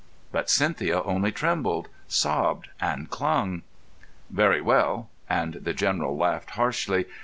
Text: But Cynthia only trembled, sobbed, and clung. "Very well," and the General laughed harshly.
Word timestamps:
But 0.31 0.49
Cynthia 0.49 1.03
only 1.03 1.31
trembled, 1.31 1.87
sobbed, 2.07 2.69
and 2.79 3.07
clung. 3.11 3.61
"Very 4.31 4.59
well," 4.59 5.11
and 5.29 5.53
the 5.53 5.75
General 5.75 6.17
laughed 6.17 6.49
harshly. 6.57 7.05